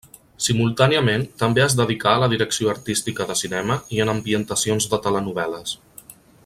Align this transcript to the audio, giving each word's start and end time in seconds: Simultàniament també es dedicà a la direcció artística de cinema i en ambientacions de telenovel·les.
Simultàniament 0.43 1.25
també 1.41 1.61
es 1.65 1.75
dedicà 1.81 2.13
a 2.13 2.23
la 2.23 2.31
direcció 2.33 2.73
artística 2.73 3.29
de 3.33 3.37
cinema 3.45 3.79
i 3.99 4.03
en 4.07 4.13
ambientacions 4.15 4.93
de 4.95 5.05
telenovel·les. 5.09 5.79